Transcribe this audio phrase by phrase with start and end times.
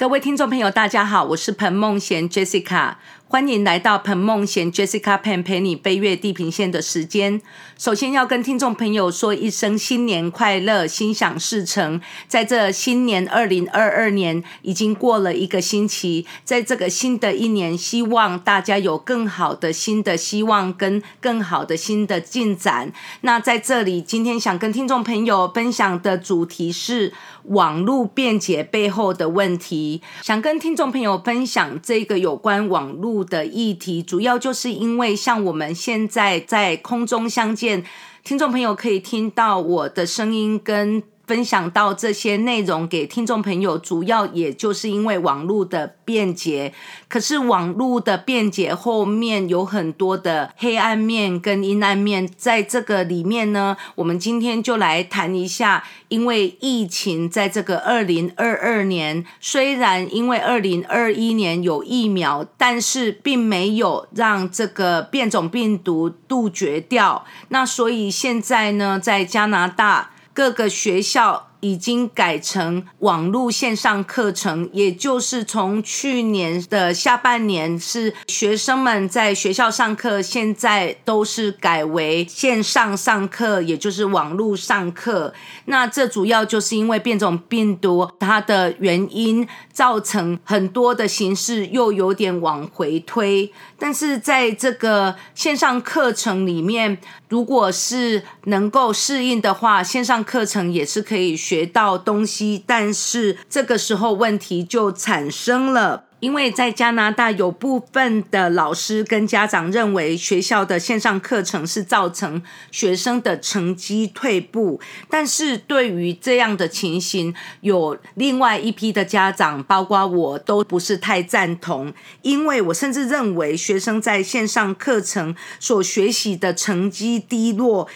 [0.00, 2.94] 各位听众朋友，大家好，我是彭梦贤 Jessica，
[3.28, 7.42] 欢迎来到彭梦贤 Jessica Pan 陪你飞越地平线的时间。
[7.76, 12.00] 首先要跟听众朋友说一声新年快乐，心想事成。
[12.26, 22.90] 在这新年二零二二年已经过了一个星期，在这个新的一年，希望大家有更好的新的希望跟更好的新的进展。
[23.20, 27.12] 那在这里，今天想跟听众朋友分享的主题是
[27.44, 30.02] 网络便捷背后的问题。
[30.22, 37.84] 想跟听众朋友分享这个有关网络的议题，主要就是因为像我们现在在空中相见，
[38.24, 41.02] 听众朋友可以听到我的声音跟。
[41.30, 46.74] 分享到这些内容给听众朋友，主要也就是因为网络的便捷。
[47.06, 55.84] 可是网络的便捷后面有很多的黑暗面跟阴暗面，在这个里面呢，我们今天就来谈一下。
[56.08, 67.24] 因为疫情，在这个二零二二年，虽然因为二零二一年有疫苗，但是并没有让这个变种病毒杜绝掉。
[67.50, 70.10] 那所以现在呢，在加拿大。
[70.40, 71.49] 各个学校。
[71.60, 85.34] 已经改成网络线上课程，也就是从去年的下半年是学生们在学校上课，现在都是改为线上上课，也就是网络上课。
[85.66, 93.52] 那这主要就是因为变种病毒它的原因，造成很多的形式又有点往回推。
[93.78, 101.36] 但是在这个线上课程里面，如果是能够适应的话，线上课程也是可以。
[101.50, 112.40] 学到东西，但是这个时候问题就产生了，因为在加拿大有部分的老师跟家长认为学校的线上课程是造成
[112.70, 127.88] 学生的成绩退步，但是对于这样的情形，有另外一批的家长，包括我都不是太赞同，因为我甚至认为学生在线上课程所学习的成绩低落。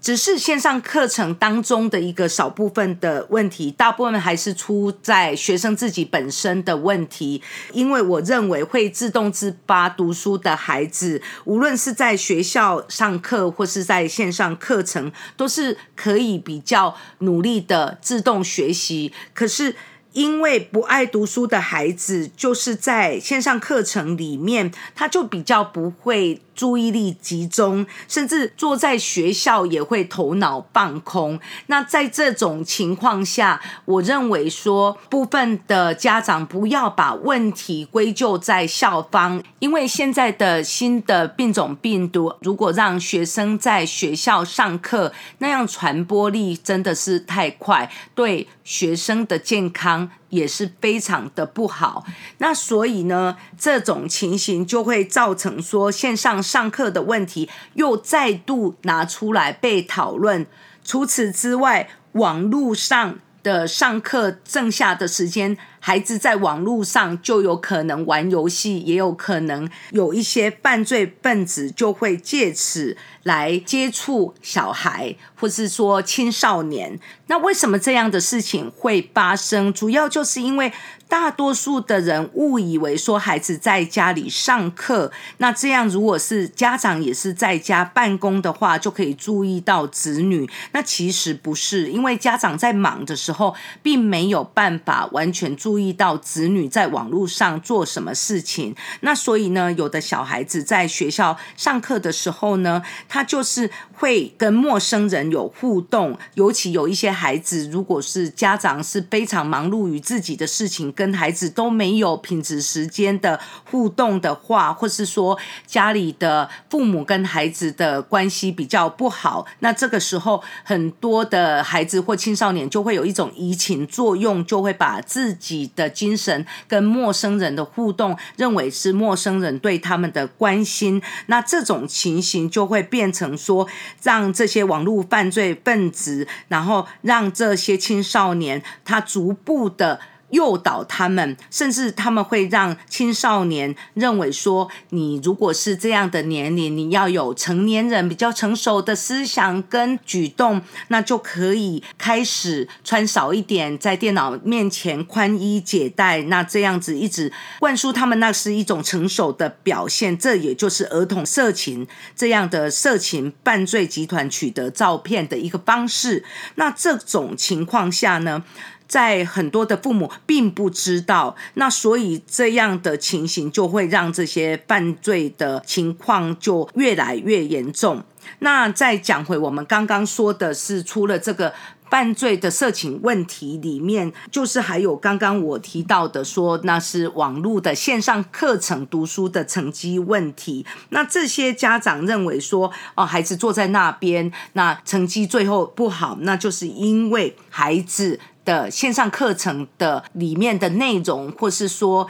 [0.00, 7.42] 只是线上课程当中的一个少部分的问题，大部分还是出在学生自己本身的问题。
[7.72, 19.12] 因为我认为会自动自发读书的孩子，无论是在学校上课或是在线上课程，都是可以比较努力的自动学习。
[19.34, 19.74] 可是。
[20.14, 31.38] 因为不爱读书的孩子，就是在线上课程里面，他就比较不会注意力集中，甚至坐在学校也会头脑放空。
[31.68, 50.10] 那在这种情况下，我认为说部分的家长不要把问题归咎在校方，因为现在的新的变种病毒，如果让学生在学校上课，那样传播力真的是太快，对学生的健康。
[50.30, 52.04] 也是非常的不好，
[52.38, 60.46] 那所以呢，这种情形就会造成说线上上课的问题又再度拿出来被讨论。
[60.84, 65.56] 除此之外，网络上的上课剩下的时间。
[65.88, 77.00] 孩子在网络上就有可能玩游戏，也有可能有一些犯罪分子就会借此来接触小孩，或是说青少年。
[77.28, 79.72] 那为什么这样的事情会发生？
[79.72, 80.70] 主要就是因为
[81.08, 90.48] 大多数的人误以为说孩子在家里上课，那这样如果是家长也是在家办公的话，就可以注意到子女。
[90.72, 95.77] 那其实不是，因为家长在忙的时候，并没有办法完全注。
[95.78, 113.38] 注意到子女在网络上做什么事情，那所以呢，有的小孩子在学校上课的时候呢，他就是会跟陌生人有互动，尤其有一些孩子，如果是家长是非常忙碌于自己的事情，跟孩子都没有品质时间的
[113.70, 125.58] 互动的话，或是说家里的父母跟孩子的关系比较不好，那这个时候很多的孩子或青少年就会有一种移情作用，就会把自己。
[125.74, 133.66] 的精神跟陌生人的互动，认为是陌生人对他们的关心，那这种情形就会变成说，
[134.02, 140.00] 让这些网络犯罪分子，然后让这些青少年，他逐步的。
[140.30, 160.16] 诱导他们，甚至他们会让青少年认为说，你如果是这样的年龄，你要有成年人比较成熟的思想跟举动，那就可以开始穿少一点，在电脑面前宽衣解带，那这样子一直灌输他们，那是一种成熟的表现。
[160.18, 166.24] 这也就是儿童色情这样的色情犯罪集团取得照片的一个方式。
[166.56, 168.44] 那这种情况下呢？
[168.88, 178.02] 在很多的父母并不知道，那所以这样的情形就会让这些犯罪的情况就越来越严重。
[178.40, 181.52] 那再讲回我们刚刚说的是，除了这个。
[181.90, 190.66] 犯罪的色情问题里面，就是还有刚刚我提到的，说那是网络的线上课程读书的成绩问题。
[190.90, 198.20] 那这些家长认为说，哦，孩子坐在那边，那成绩最后不好，那就是因为孩子。
[198.48, 202.08] 的线上课程的里面的内容，或是说，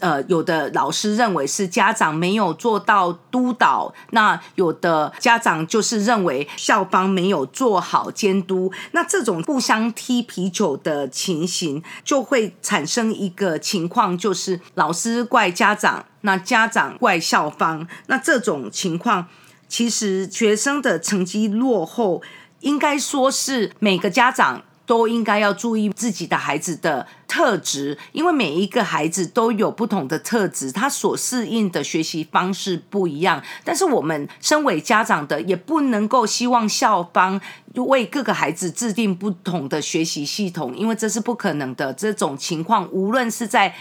[0.00, 19.28] 呃，有的老师认为是家长没有做到督导，那有的家长就是认为校方没有做好监督，那这种互相踢皮球的情形，就会产生一个情况，就是老师怪家长，那家长怪校方，那这种情况，
[19.66, 22.20] 其实学生的成绩落后，
[22.60, 24.62] 应该说是每个家长。
[24.90, 33.40] 都应该要注意自己的孩子的特质，因为每一个孩子都有不同的特质，他所适应的学习方式不一样。
[33.62, 37.40] 但是我们身为家长的，也不能够希望校方
[37.74, 41.92] 为各个孩子制定不同的学习系统，因为这是不可能的。
[41.92, 43.72] 这种情况，无论是在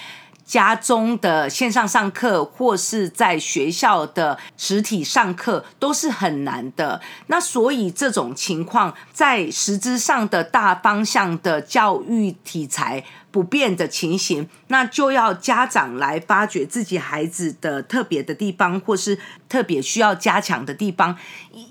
[0.50, 7.00] 家中的线上上课，或是在学校的实体上课，都是很难的。
[7.28, 21.16] 那所以这种情况，在实质上的大方向的教育题材不变的情形，那就要家长来发掘自己孩子的特别的地方，或是特别需要加强的地方，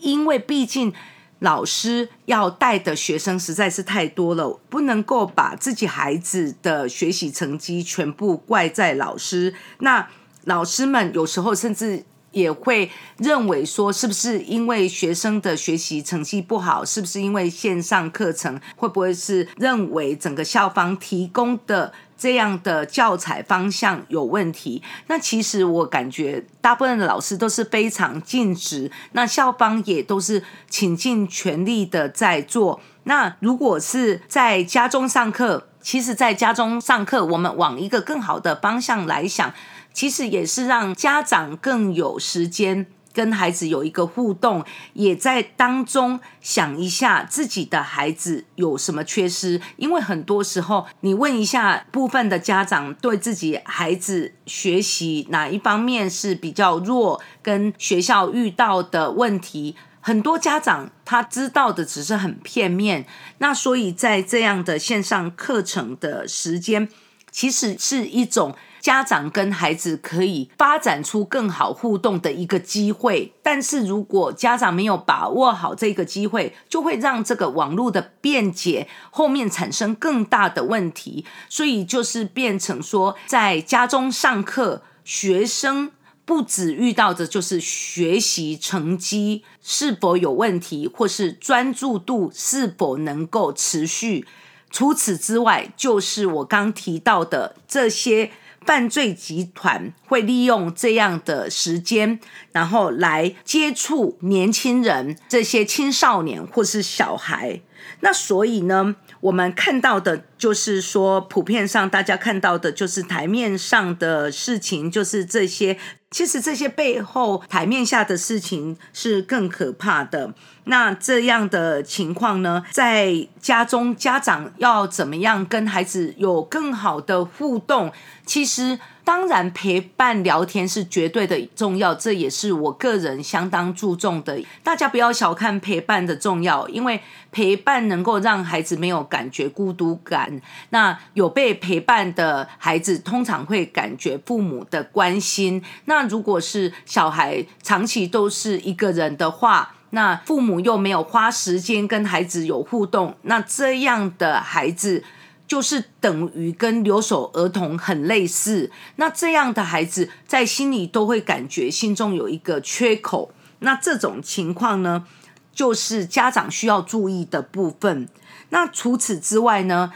[0.00, 0.94] 因为毕竟。
[1.40, 9.54] 老师要带的学生实在是太多了，不能够把自己孩子的学习成绩全部怪在老师。
[9.78, 10.08] 那
[10.44, 16.84] 老师们有时候甚至也会认为说，是不是因为学生的学习成绩不好？
[16.84, 18.60] 是不是因为线上课程？
[18.76, 21.92] 会不会是认为整个校方提供的？
[22.18, 32.80] 这样的教材方向有问题，那其实我感觉大部分的老师都是非常尽职，那校方也都是倾尽全力的在做。
[33.04, 39.54] 那如果是在家中上课，其实在家中上课，我们往一个更好的方向来想，
[39.94, 42.86] 其实也是让家长更有时间。
[43.18, 63.04] 跟孩子有一个互动，也在当中想一下自己的孩子有什么缺失，因为很多时候你问一下部分的家长对自己孩子学习哪一方面是比较弱，跟学校遇到的问题，很多家长他知道的只是很片面。
[63.38, 66.88] 那所以在这样的线上课程的时间，
[67.32, 68.54] 其实是一种。
[68.88, 81.26] 家长跟孩子可以发展出更好互动的一个机会，但是如果家长没有把握好这个机会，就会让这个网络的便捷后面产生更大的问题。
[81.50, 85.90] 所以就是变成说，在家中上课，学生
[86.24, 94.26] 不止遇到的就是学习成绩是否有问题，或是专注度是否能够持续。
[94.70, 98.30] 除此之外，就是我刚提到的这些。
[98.66, 102.20] 犯罪集团会利用这样的时间，
[102.52, 107.60] 然后来接触年轻人，这些青少年或是小孩。
[108.00, 115.78] 那所以呢，我们看到的就是说，普遍上大家看到的就是台面上的事情，就是这些。
[116.10, 120.32] 其实这些背后台面下的事情是更可怕的。
[120.64, 127.92] 那这样的情况呢，在家中家长要怎么样跟孩子有更好的互动？
[128.24, 128.78] 其实。
[129.08, 134.38] 当然，陪伴聊天是绝对的重要，这也是我个人相当注重的。
[134.62, 137.00] 大家不要小看陪伴的重要，因为
[137.32, 140.38] 陪伴能够让孩子没有感觉孤独感。
[140.68, 145.64] 那有被陪伴的孩子，通常会感觉父母的关心。
[145.86, 155.02] 那如果是小孩长期都是一个人的话，那父母又没有花时间跟孩子有互动，那这样的孩子。
[155.48, 163.32] 就是等于跟留守儿童很类似，那这样的孩子在心里都会感觉心中有一个缺口。
[163.60, 165.06] 那这种情况呢，
[165.52, 168.06] 就是家长需要注意的部分。
[168.50, 169.90] 那除此之外呢，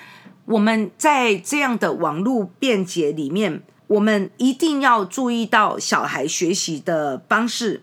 [0.47, 7.83] 我们在这样的网络便捷里面，我们一定要注意到小孩学习的方式。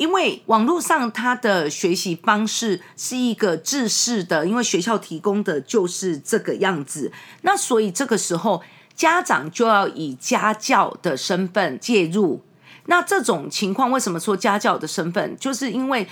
[0.00, 8.62] 因为网络上他的学习方式是一个制式的，因为学校提供的就是这个样子，那所以这个时候
[8.94, 12.42] 家长就要以家教的身份介入。
[12.86, 15.36] 那这种情况为什么说家教的身份？
[15.38, 16.08] 就是因为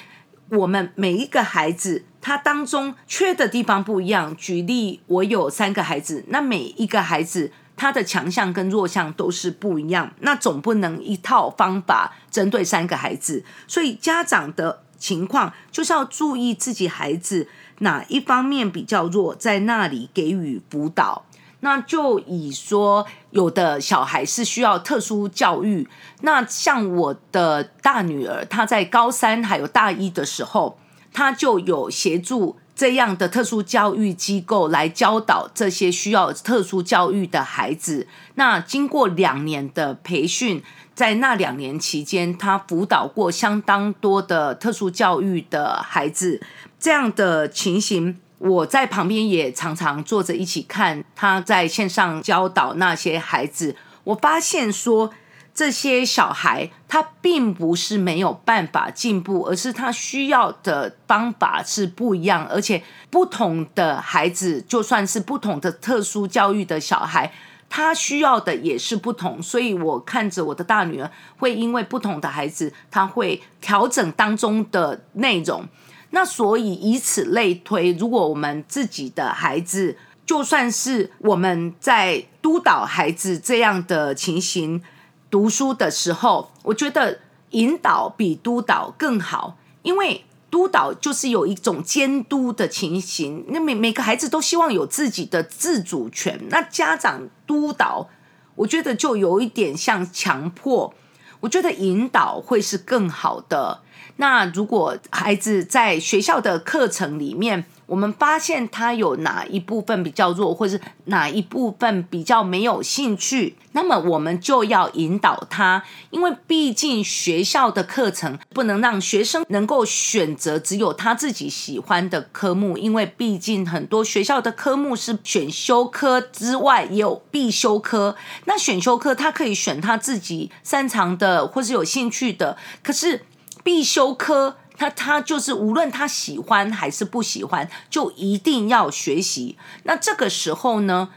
[0.50, 4.36] 我们每一个孩子他当中缺的地方不一样。
[4.36, 13.44] 举例，我有三个孩子，那每一个孩子他的强项跟弱项都是不一样，那总不能一套方法针对三个孩子。
[13.66, 21.24] 所以家长的情况就是要注意自己孩子哪一方面比较弱，在那里给予辅导。
[21.60, 25.88] 那就以说，有的小孩是需要特殊教育。
[26.20, 30.78] 那像我的大女儿，她在高三还有大一的时候，
[31.12, 38.06] 她就有协助这样的特殊教育机构来教导这些需要特殊教育的孩子。
[38.36, 40.62] 那经过两年的培训，
[40.94, 46.40] 在那两年期间，他辅导过相当多的特殊教育的孩子。
[46.78, 48.20] 这样的情形。
[48.38, 53.74] 我在旁边也常常坐着一起看他在线上教导那些孩子。
[54.04, 55.10] 我发现说，
[55.58, 67.32] 这些小孩他并不是没有办法进步，而是他需要的方法是不一样，而且不同的孩子，就算是不同的特殊教育的小孩，
[67.68, 69.42] 他需要的也是不同。
[69.42, 75.66] 所以我看着我的大女儿，会因为不同的孩子，他会调整当中的内容。
[76.10, 84.80] 那所以以此类推，如果我们自己的孩子，就算是我们在督导孩子这样的情形
[85.30, 87.20] 读书的时候，我觉得
[87.50, 98.08] 引导比督导更好，因为督导就是有一种监督的情形，那每每个孩子都希望有自己的自主权，那家长督导，
[98.54, 100.94] 我觉得就有一点像强迫，
[101.40, 103.82] 我觉得引导会是更好的。
[104.20, 133.22] 那如果孩子在学校的课程里面，我们发现他有哪一部分比较弱，或是哪一部分比较没有兴趣，那么我们就要引导他，因为毕竟学校的课程不能让学生能够选择只有他自己喜欢的科目，因为毕竟很多学校的科目是选修科之外也有必修科，那选修科他可以选他自己擅长的或是有兴趣的，可是。
[133.68, 139.58] 必修科，他他就是无论他喜欢还是不喜欢，就一定要学习。
[139.82, 141.10] 那这个时候呢，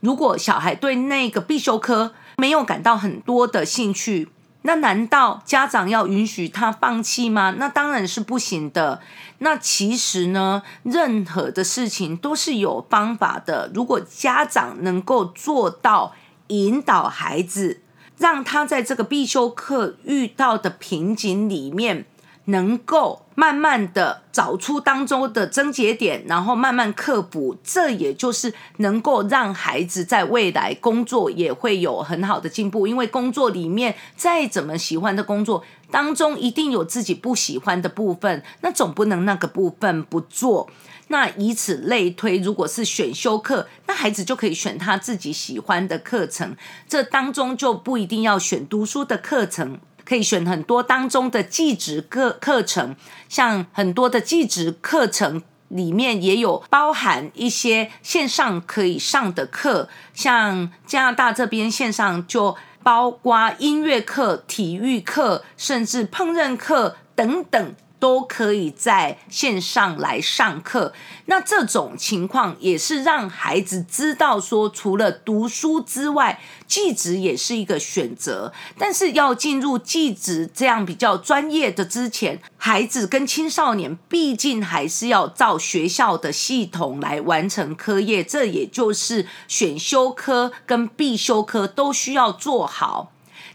[0.00, 4.30] 如果小孩对那个必修科没有感到很多的兴趣，
[4.62, 7.54] 那难道家长要允许他放弃吗？
[7.56, 9.00] 那当然是不行的。
[9.38, 13.70] 那其实呢，任何的事情都是有方法的。
[13.72, 16.16] 如果家长能够做到
[16.48, 17.82] 引导孩子。
[18.22, 22.04] 让他在这个必修课遇到的瓶颈里面，
[22.44, 27.56] 能够慢慢的找出当中的症结点，然后慢慢克服。
[27.64, 32.86] 这也就是能够让孩子在未来工作也会有很好的进步。
[32.86, 40.68] 因为工作里面再怎么喜欢的工作当中，一定有自己不喜欢的部分，那总不能那个部分不做。
[41.08, 46.56] 那以此类推，如果是选修课，那孩子就可以选他自己喜欢的课程。
[46.88, 52.96] 这当中就不一定要选读书的课程，可以选很多当中的技职课课程。
[53.28, 67.74] 像很多的技职课程里面也有包含一些线上可以上的课，像加拿大这边线上就包括音乐课、体育课，甚至烹饪课等等。
[68.02, 70.92] 都可以在线上来上课，
[71.26, 78.52] 那这种情况也是让孩子知道说，除了读书之外，技职也是一个选择。
[78.76, 93.11] 但是要进入技职这样比较专业的之前，孩子跟青少年毕竟还是要照学校的系统来完成科业，这也就是选修科跟必修科都需要做好。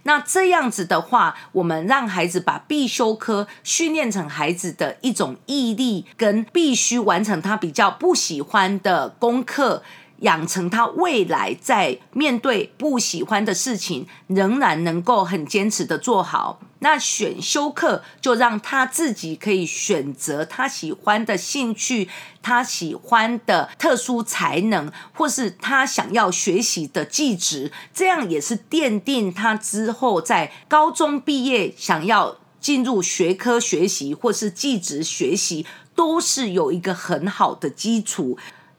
[0.07, 9.83] 那这样子的话，我们让孩子把必修科训练成孩子的一种毅力，跟必须完成他比较不喜欢的功课。
[10.19, 16.59] 养成他未来在面对不喜欢的事情，仍然能够很坚持的做好。
[16.79, 22.07] 那选修课就让他自己可以选择他喜欢的兴趣，
[22.43, 38.37] 他喜欢的特殊才能，或是他想要学习的技职，这样也是奠定他之后在高中毕业想要进入学科学习或是技职学习，都是有一个很好的基础。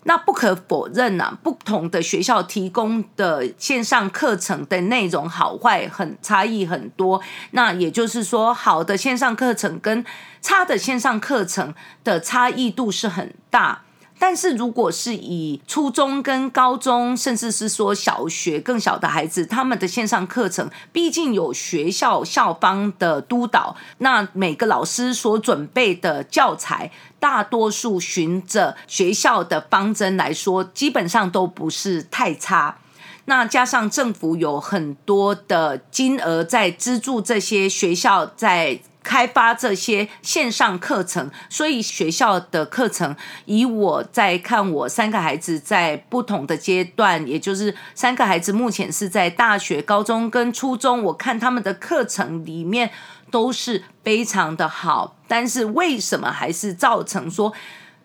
[0.08, 7.20] 那不可否认呐，不同的学校提供的线上课程的内容好坏很差异很多。
[7.50, 10.02] 那也就是说，好的线上课程跟
[10.40, 13.82] 差的线上课程的差异度是很大。
[14.18, 32.78] 但是如果是以初中跟高中，甚至是说小学更小的孩子，他们的线上课程，毕竟有学校校方的督导，那每个老师所准备的教材，大多数循着学校的方针来说，基本上都不是太差。
[33.26, 38.80] 那加上政府有很多的金额在资助这些学校，在。
[39.02, 52.90] 开发这些线上课程，所以学校的课程，以我在看我三个孩子在不同的阶段，也就是三个孩子目前是在大学、高中跟初中，我看他们的课程里面
[53.30, 57.52] 都是非常的好，但是为什么还是造成说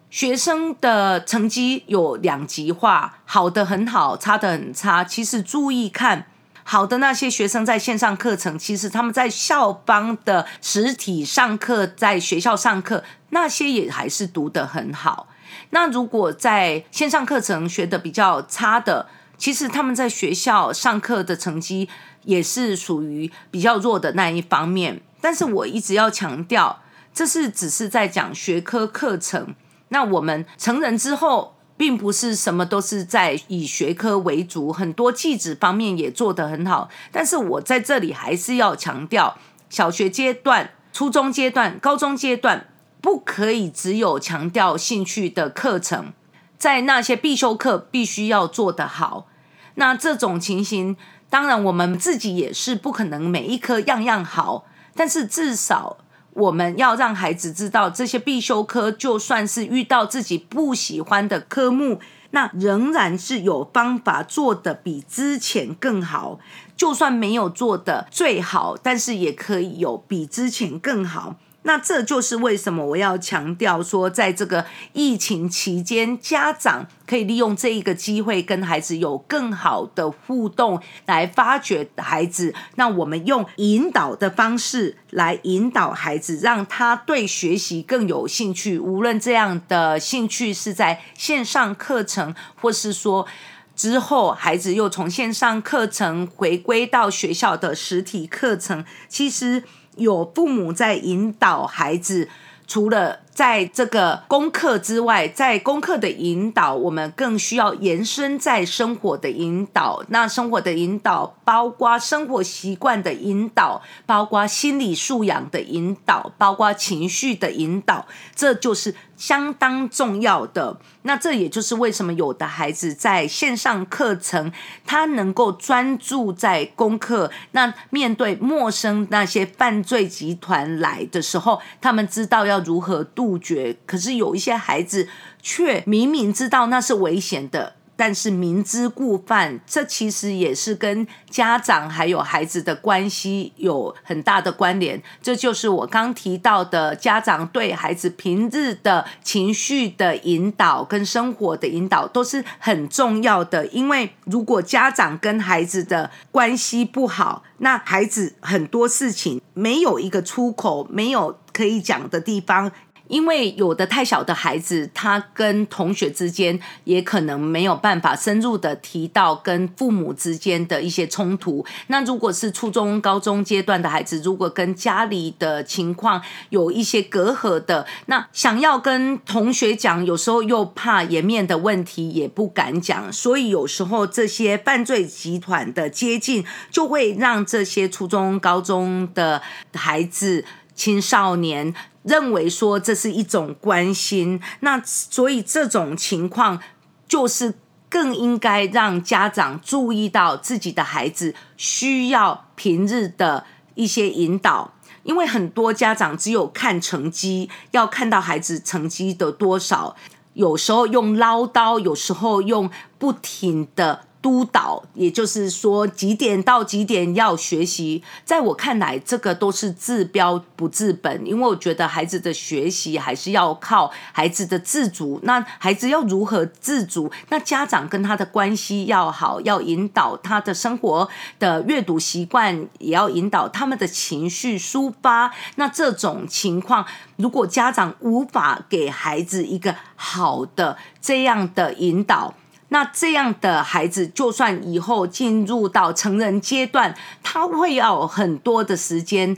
[0.10, 5.04] 学生的成绩有两极化，好的很好，差的很差？
[5.04, 6.28] 其实注意看。
[6.66, 15.28] 好的，那些学生在线上课程，其实他们在校方的实体上课，在学校上课，那些也还是读得很好。
[15.72, 21.90] 那如果在线上课程学的比较差的，其实他们在学校上课的成绩
[22.24, 25.02] 也是属于比较弱的那一方面。
[25.20, 26.82] 但是我一直要强调，
[27.14, 29.54] 这是只是在讲学科课程。
[29.90, 31.53] 那我们成人之后。
[31.84, 36.88] 并不是什么都是在以学科为主，很多技职方面也做得很好。
[37.12, 39.38] 但是我在这里还是要强调，
[39.70, 42.68] 小学阶段、初中阶段、高中阶段，
[43.02, 46.14] 不可以只有强调兴趣的课程，
[46.58, 49.28] 在那些必修课必须要做得好。
[49.76, 50.96] 那这种情形，
[51.30, 54.64] 当然我们自己也是不可能每一科样样好，
[54.96, 55.98] 但是至少。
[56.36, 62.00] 我们要让孩子知道，这些必修科就算是遇到自己不喜欢的科目，
[62.32, 66.40] 那仍然是有方法做的比之前更好。
[66.76, 71.36] 就算没有做的最好，但是也可以有比之前更好。
[71.66, 82.54] 那这就是为什么我要强调说，在这个疫情期间，家长可以利用这一个机会跟孩子有更好的互动，来发掘孩子。
[82.76, 88.78] 那我们用引导的方式来引导孩子，让他对学习更有兴趣。
[88.78, 93.26] 无论这样的兴趣是在线上课程，或是说
[93.74, 99.64] 之后孩子又从线上课程回归到学校的实体课程，其实。
[99.96, 102.30] 有父母在引导孩子，
[102.68, 110.04] 除了在这个功课之外，在功课的引导，我们更需要延伸在生活的引导。
[110.10, 118.96] 那生活的引导，包括生活习惯的引导，包括心理素养的引导，包括情绪的引导，这就是。
[119.16, 124.52] 相当重要的，那这也就是为什么有的孩子在线上课程，
[124.86, 127.32] 他能够专注在功课。
[127.52, 133.78] 那面对陌生那些犯罪集团来的时候，他们知道要如何杜绝。
[133.86, 135.08] 可是有一些孩子
[135.42, 137.76] 却明明知道那是危险的。
[137.96, 145.02] 但是明知故犯，这其实也是跟家长还有孩子的关系有很大的关联。
[145.22, 153.68] 这就是我刚提到的，家长对孩子平日的情绪的引导跟生活的引导都是很重要的。
[153.68, 162.72] 因为如果家长跟孩子的关系不好，那孩子很多事情没有一个出口，没有可以讲的地方。
[163.14, 171.64] 因为有的太小的孩子，他跟同学之间也可能没有办法深入的提到跟父母之间的一些冲突。
[171.88, 183.14] 那如果是初中、高中阶段的孩子，如果跟家里的情况有一些隔阂的，那想要跟同学讲，有时候又怕颜面的问题，也不敢讲。
[183.14, 189.44] 所以有时候这些犯罪集团的接近，就会让这些初中、高中的
[189.76, 190.44] 孩子。
[190.76, 191.72] 青少年
[192.04, 196.62] 认为说这是一种关心，那所以这种情况
[197.08, 197.56] 就是
[197.90, 209.96] 更应该让家长注意到自己的孩子需要平日的一些引导，因为很多家长只有看成绩，要看到孩子成绩的多少，
[210.34, 214.06] 有时候用唠叨，有时候用不停的。
[214.24, 225.20] 督导，也就是说几点到几点要学习，在我看来，这个都是治标不治本，因为我觉得孩子的学习还是要靠孩子的自主。
[225.24, 227.12] 那孩子要如何自主？
[227.28, 235.34] 那家长跟他的关系要好，要引导他的生活的阅读习惯，也要引导他们的情绪抒发。
[235.56, 236.86] 那这种情况，
[237.18, 242.34] 如果家长无法给孩子一个好的这样的引导，
[242.74, 249.38] 那这样的孩子，就算以后进入到成人阶段，他会要很多的时间，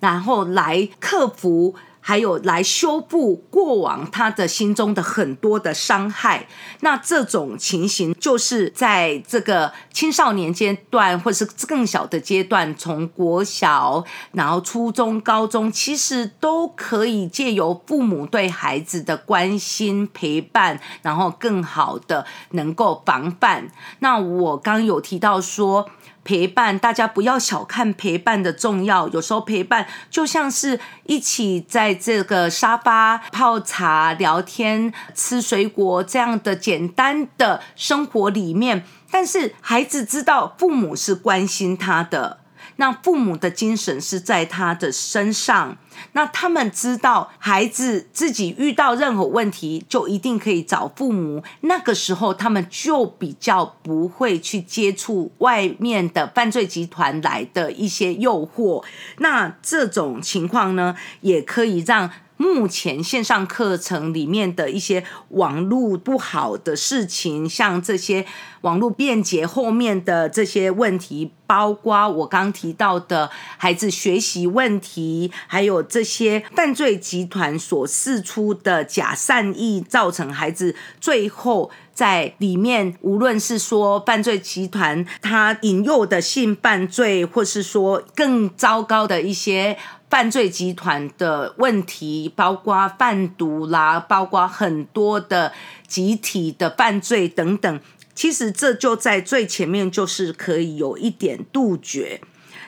[0.00, 1.74] 然后来克服
[2.06, 6.46] 还有来修复过往他的心中的很多的伤害。
[6.80, 23.70] 那这种情形，就是在这个青少年阶段，或是更小的阶段，从国小，然后初中、高中，其实都可以借由父母对孩子的关心陪伴，然后更好的能够防范。
[24.00, 25.88] 那我刚有提到说。
[26.24, 42.38] 陪伴大家不要小看陪伴的重要，有时候陪伴就像是一起在这个沙发泡茶、聊天、吃水果这样的简单的生活里面，但是孩子知道父母是关心他的。
[42.76, 45.76] 那父母的精神是在他的身上，
[46.12, 51.42] 那他们知道孩子自己遇到任何问题，就一定可以找父母。
[51.60, 58.84] 那个时候，他们就比较不会去接触外面的犯罪集团来的一些诱惑。
[59.18, 62.10] 那这种情况呢，也可以让。
[62.36, 68.26] 目前线上课程里面的一些网络不好的事情，像这些
[68.62, 89.78] 网络便捷后面的这些问题，包括我刚提到的孩子学习问题，还有这些犯罪集团所释出的假善意，造成孩子最后在里面，无论是说犯罪集团他引诱的性犯罪，或是说更糟糕的一些。
[90.14, 95.52] 犯罪集团的问题，包括贩毒啦，包括很多的
[95.88, 97.80] 集体的犯罪等等。
[98.14, 102.20] 其实这就在最前面，就是可以有一点杜绝。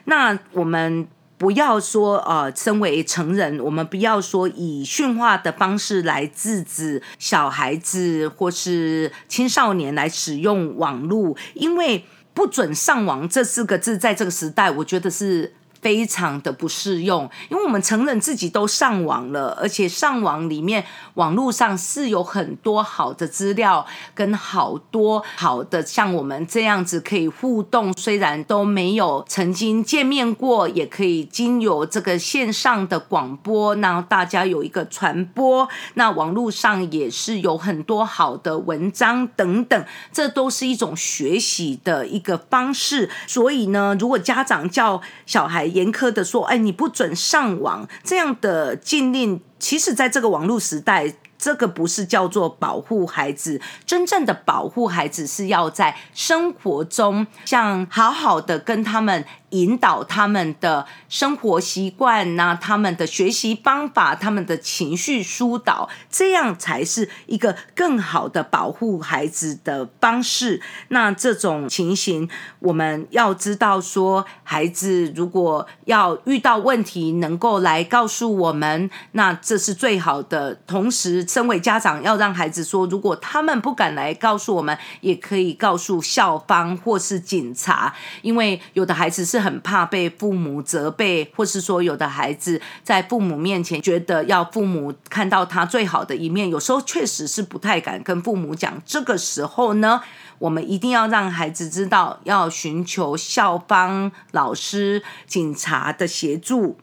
[0.07, 1.07] 那我们
[1.39, 12.05] 不要说呃，身为成人，我们不要说以驯化的方式来制止小孩子或是青少年来使用网络，因为
[12.35, 15.55] 不准上网这四个字，在这个时代，我觉得是。
[15.87, 35.69] 非常的不适用，因为我们承认自己都上网了，而且上网里面网络上是有很多好的资料，跟好多好的像我们这样子可以互动，虽然都没有曾经见面过，也可以经由这个线上的广播，让大家有一个传播。
[35.95, 43.09] 那网络上也是有很多好的文章等等，这都是一种学习的一个方式。
[43.29, 51.15] 所以呢，如果家长叫小孩，严苛的说，哎，你不准上网，这样的禁令，其实在这个网络时代。
[51.39, 70.61] 这个不是叫做保护孩子，真正的保护孩子是要在生活中，像好好的跟他们引导他们的生活习惯呐，他们的学习方法，他们的情绪疏导，这样才是一个更好的保护孩子的方式。
[70.89, 72.29] 那这种情形，
[72.59, 80.55] 我们要知道说，孩子如果要遇到问题，能够来告诉我们，那这是最好的。
[80.67, 98.83] 同时，身为家长，要让孩子说，如果他们不敢来告诉我们，也可以告诉校方或是警察，因为有的孩子是很怕被父母责备，或是说有的孩子在父母面前觉得要父母看到他最好的一面，有时候确实是不太敢跟父母讲。
[98.85, 100.01] 这个时候呢，
[100.41, 106.77] 我们一定要让孩子知道，要寻求校方、老师、警察的协助。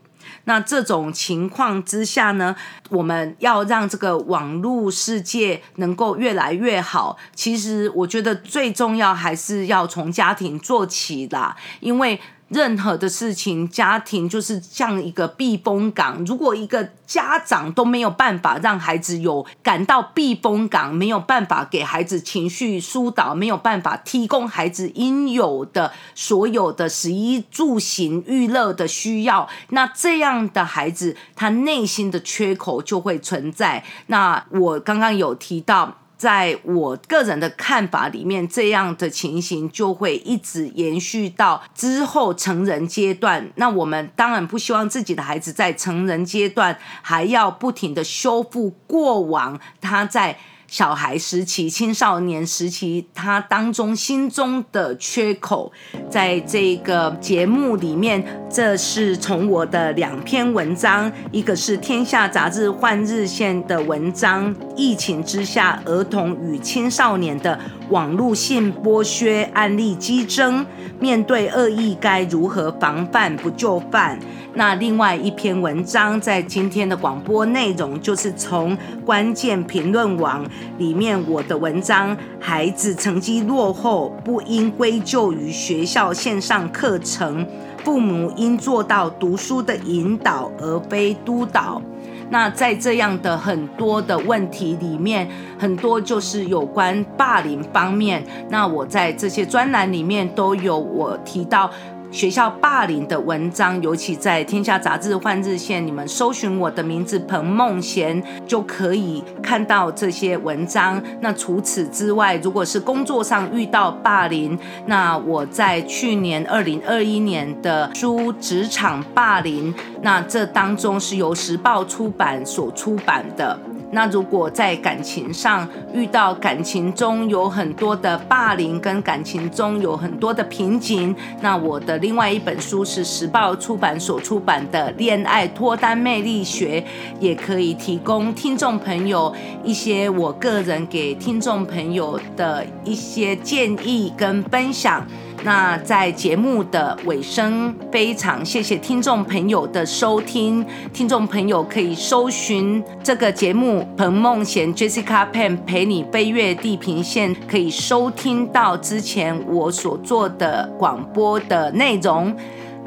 [0.45, 2.55] 那这种情况之下呢，
[2.89, 7.17] 我们要让这个网络世界能够越来越好。
[7.35, 12.17] 其实我觉得最重要还是要从家庭做起啦，因为。
[12.53, 16.23] 任何的事情，家庭就是像一个避风港。
[16.25, 33.83] 如果一个家长都没有办法让孩子有感到避风港，没有办法给孩子情绪疏导，没有办法提供孩子应有的所有的食衣住行娱乐的需要，那这样的孩子他内心的缺口就会存在。
[34.07, 35.97] 那我刚刚有提到。
[36.23, 43.51] 在我个人的看法里面，这样的情形就会一直延续到之后成人阶段。
[43.55, 50.37] 那我们当然不希望自己的孩子在成人阶段还要不停的修复过往他在。
[50.73, 55.71] 小孩时期、青少年时期，他当中心中的缺口，
[56.09, 67.59] 在这个节目里面，这是从我的两篇文章，一个是《天下杂志》换日线的文章，《疫情之下儿童与青少年的
[67.89, 70.65] 网络性剥削案例激增，
[70.99, 74.19] 面对恶意该如何防范不就范》。
[74.55, 80.45] 那另外一篇文章，在今天的广播内容，就是从关键评论网
[80.77, 87.43] 里面我的文章：孩子成绩落后，不应归咎于学校线上课程，
[87.83, 91.81] 父母应做到读书的引导，而非督导。
[92.29, 98.23] 那在这样的很多的问题里面，很多就是有关霸凌方面。
[98.49, 101.71] 那我在这些专栏里面都有我提到。
[102.13, 111.01] 学校霸凌的文章，尤其在《天下杂志》换日线，你们搜寻我的名字彭梦贤，就可以看到这些文章。
[111.21, 119.73] 那除此之外，如果是工作上遇到霸凌，那我在去年二零二一年的书《职场霸凌》，
[120.03, 123.59] 那这当中是由时报出版所出版的。
[123.93, 136.81] 那如果在感情上遇到感情中有很多的霸凌，跟感情中有很多的瓶颈，那我的另外一本书是时报出版所出版的《恋爱脱单魅力学》，
[137.19, 145.05] 也可以提供听众朋友一些我个人给听众朋友的一些建议跟分享。
[145.43, 150.65] 那在节目的尾声，非常谢谢听众朋友的收听。
[150.93, 162.33] 听众朋友可以搜寻这个节目《彭梦贤 Jessica Pan 陪你飞越地平线》，可以收听到之前我所做的广播的内容。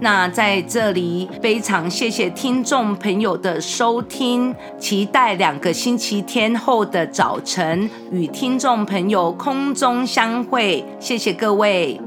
[0.01, 10.83] 那在这里非常谢谢听众朋友的收听，期待两个星期天后的早晨与听众朋友空中相会。
[10.99, 12.01] 谢谢各位。